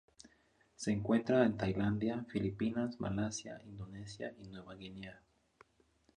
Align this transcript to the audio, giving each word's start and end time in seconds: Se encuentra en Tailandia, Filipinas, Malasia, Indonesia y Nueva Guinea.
Se 0.75 0.91
encuentra 0.91 1.45
en 1.45 1.57
Tailandia, 1.57 2.25
Filipinas, 2.27 2.99
Malasia, 2.99 3.61
Indonesia 3.67 4.33
y 4.39 4.47
Nueva 4.47 4.73
Guinea. 4.73 5.21